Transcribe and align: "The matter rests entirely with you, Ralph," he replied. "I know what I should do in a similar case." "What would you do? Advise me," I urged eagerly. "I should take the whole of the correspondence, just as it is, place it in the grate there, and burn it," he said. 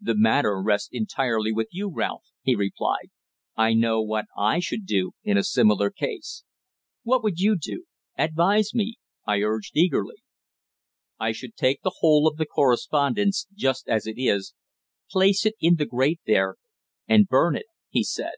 "The 0.00 0.14
matter 0.14 0.62
rests 0.62 0.90
entirely 0.92 1.50
with 1.52 1.66
you, 1.72 1.90
Ralph," 1.92 2.28
he 2.42 2.54
replied. 2.54 3.10
"I 3.56 3.74
know 3.74 4.00
what 4.00 4.26
I 4.38 4.60
should 4.60 4.86
do 4.86 5.14
in 5.24 5.36
a 5.36 5.42
similar 5.42 5.90
case." 5.90 6.44
"What 7.02 7.24
would 7.24 7.40
you 7.40 7.56
do? 7.60 7.86
Advise 8.16 8.72
me," 8.72 8.98
I 9.26 9.42
urged 9.42 9.76
eagerly. 9.76 10.22
"I 11.18 11.32
should 11.32 11.56
take 11.56 11.82
the 11.82 11.96
whole 11.98 12.28
of 12.28 12.36
the 12.36 12.46
correspondence, 12.46 13.48
just 13.52 13.88
as 13.88 14.06
it 14.06 14.14
is, 14.16 14.54
place 15.10 15.44
it 15.44 15.56
in 15.60 15.74
the 15.74 15.86
grate 15.86 16.20
there, 16.24 16.54
and 17.08 17.26
burn 17.26 17.56
it," 17.56 17.66
he 17.88 18.04
said. 18.04 18.34